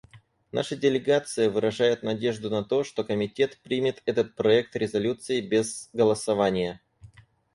[0.51, 6.81] Наша делегация выражает надежду на то, что Комитет примет этот проект резолюции без голосования.